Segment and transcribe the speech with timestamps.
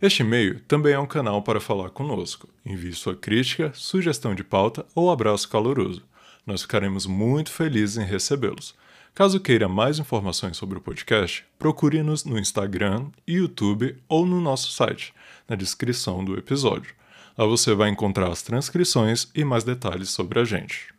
[0.00, 2.48] Este e-mail também é um canal para falar conosco.
[2.64, 6.04] Envie sua crítica, sugestão de pauta ou abraço caloroso.
[6.46, 8.72] Nós ficaremos muito felizes em recebê-los.
[9.16, 15.14] Caso queira mais informações sobre o podcast, procure-nos no Instagram, YouTube ou no nosso site,
[15.48, 16.94] na descrição do episódio.
[17.34, 20.92] Lá você vai encontrar as transcrições e mais detalhes sobre a gente.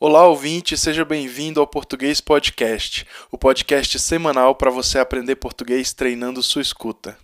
[0.00, 6.42] Olá, ouvinte, seja bem-vindo ao Português Podcast, o podcast semanal para você aprender português treinando
[6.42, 7.16] sua escuta.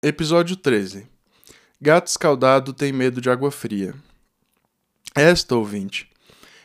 [0.00, 1.15] Episódio 13
[1.78, 3.94] Gato escaldado tem medo de água fria.
[5.14, 6.08] Esta, ouvinte,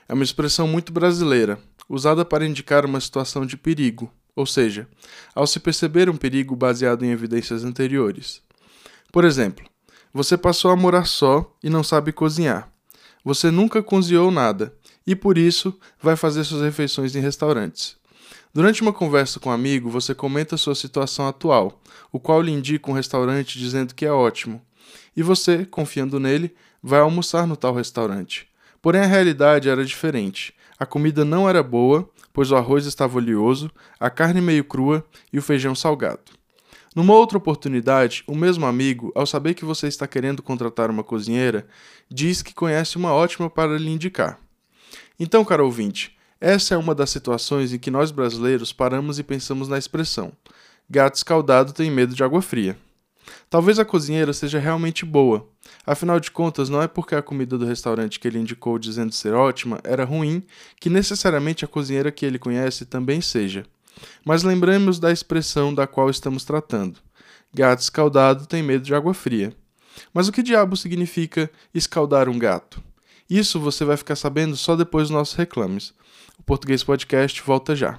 [0.07, 4.87] é uma expressão muito brasileira, usada para indicar uma situação de perigo, ou seja,
[5.35, 8.41] ao se perceber um perigo baseado em evidências anteriores.
[9.11, 9.65] Por exemplo,
[10.13, 12.71] você passou a morar só e não sabe cozinhar.
[13.21, 14.73] Você nunca cozinhou nada
[15.05, 17.97] e por isso vai fazer suas refeições em restaurantes.
[18.53, 21.81] Durante uma conversa com um amigo, você comenta sua situação atual,
[22.13, 24.61] o qual lhe indica um restaurante dizendo que é ótimo,
[25.15, 28.47] e você, confiando nele, vai almoçar no tal restaurante.
[28.81, 30.53] Porém, a realidade era diferente.
[30.79, 35.37] A comida não era boa, pois o arroz estava oleoso, a carne meio crua e
[35.37, 36.41] o feijão salgado.
[36.95, 41.65] Numa outra oportunidade, o mesmo amigo, ao saber que você está querendo contratar uma cozinheira,
[42.09, 44.37] diz que conhece uma ótima para lhe indicar.
[45.17, 49.67] Então, caro ouvinte, essa é uma das situações em que nós brasileiros paramos e pensamos
[49.67, 50.33] na expressão:
[50.89, 52.75] gato escaldado tem medo de água fria.
[53.49, 55.47] Talvez a cozinheira seja realmente boa.
[55.85, 59.33] Afinal de contas, não é porque a comida do restaurante que ele indicou dizendo ser
[59.33, 60.43] ótima era ruim
[60.79, 63.65] que necessariamente a cozinheira que ele conhece também seja.
[64.25, 66.99] Mas lembremos da expressão da qual estamos tratando.
[67.53, 69.53] Gato escaldado tem medo de água fria.
[70.13, 72.81] Mas o que diabo significa escaldar um gato?
[73.29, 75.93] Isso você vai ficar sabendo só depois dos nossos reclames.
[76.37, 77.97] O Português Podcast volta já.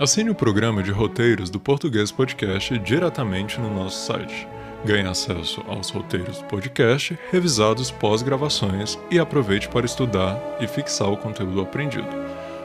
[0.00, 4.48] Assine o programa de roteiros do Português Podcast diretamente no nosso site.
[4.82, 11.18] Ganhe acesso aos roteiros do podcast, revisados pós-gravações e aproveite para estudar e fixar o
[11.18, 12.08] conteúdo aprendido.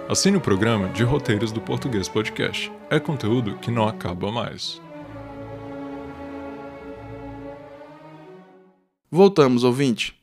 [0.07, 2.72] Assine o programa de roteiros do Português Podcast.
[2.90, 4.81] É conteúdo que não acaba mais.
[9.12, 10.17] Voltamos, ouvinte.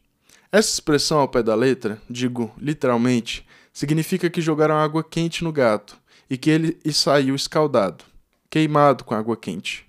[0.51, 5.97] Essa expressão ao pé da letra, digo literalmente, significa que jogaram água quente no gato
[6.29, 8.05] e que ele saiu escaldado,
[8.51, 9.87] queimado com água quente.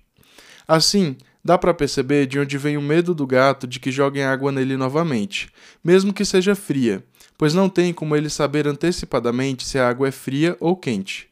[0.66, 4.50] Assim, dá para perceber de onde vem o medo do gato de que joguem água
[4.50, 5.50] nele novamente,
[5.82, 7.04] mesmo que seja fria,
[7.36, 11.28] pois não tem como ele saber antecipadamente se a água é fria ou quente.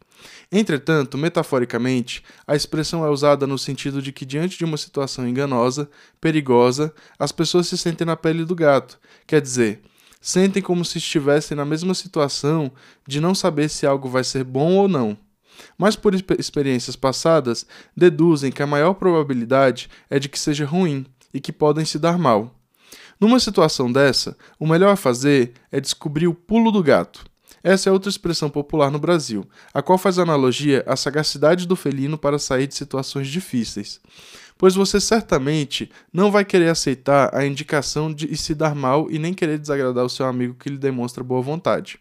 [0.55, 5.89] Entretanto, metaforicamente, a expressão é usada no sentido de que, diante de uma situação enganosa,
[6.21, 9.81] perigosa, as pessoas se sentem na pele do gato, quer dizer,
[10.23, 12.71] sentem como se estivessem na mesma situação
[13.07, 15.19] de não saber se algo vai ser bom ou não.
[15.77, 21.41] Mas por experiências passadas, deduzem que a maior probabilidade é de que seja ruim e
[21.41, 22.55] que podem se dar mal.
[23.21, 27.25] Numa situação dessa, o melhor a fazer é descobrir o pulo do gato.
[27.63, 32.19] Essa é outra expressão popular no Brasil, a qual faz analogia à sagacidade do felino
[32.19, 34.01] para sair de situações difíceis
[34.63, 39.35] pois você certamente não vai querer aceitar a indicação de se dar mal e nem
[39.35, 41.99] querer desagradar o seu amigo que lhe demonstra boa vontade.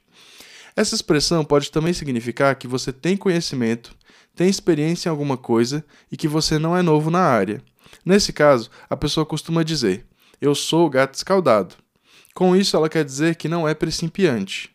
[0.76, 3.96] Essa expressão pode também significar que você tem conhecimento,
[4.36, 7.64] tem experiência em alguma coisa e que você não é novo na área.
[8.06, 10.06] Nesse caso, a pessoa costuma dizer:
[10.40, 11.74] Eu sou o gato escaldado.
[12.36, 14.70] Com isso, ela quer dizer que não é principiante.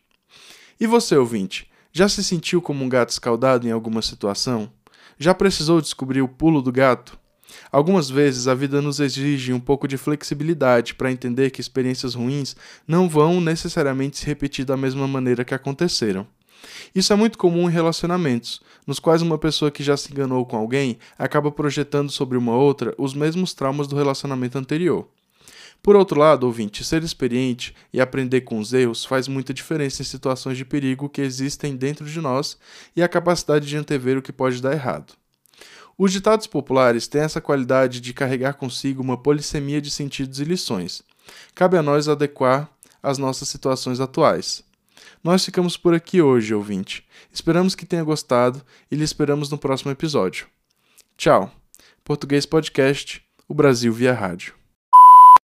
[0.77, 4.69] E você, ouvinte, já se sentiu como um gato escaldado em alguma situação?
[5.17, 7.17] Já precisou descobrir o pulo do gato?
[7.71, 12.55] Algumas vezes a vida nos exige um pouco de flexibilidade para entender que experiências ruins
[12.87, 16.27] não vão necessariamente se repetir da mesma maneira que aconteceram.
[16.93, 20.57] Isso é muito comum em relacionamentos, nos quais uma pessoa que já se enganou com
[20.57, 25.07] alguém acaba projetando sobre uma outra os mesmos traumas do relacionamento anterior.
[25.83, 30.05] Por outro lado, ouvinte, ser experiente e aprender com os erros faz muita diferença em
[30.05, 32.57] situações de perigo que existem dentro de nós
[32.95, 35.13] e a capacidade de antever o que pode dar errado.
[35.97, 41.01] Os ditados populares têm essa qualidade de carregar consigo uma polissemia de sentidos e lições.
[41.55, 42.69] Cabe a nós adequar
[43.01, 44.63] às nossas situações atuais.
[45.23, 47.03] Nós ficamos por aqui hoje, ouvinte.
[47.33, 48.61] Esperamos que tenha gostado
[48.91, 50.47] e lhe esperamos no próximo episódio.
[51.17, 51.51] Tchau.
[52.03, 54.53] Português Podcast, o Brasil via rádio.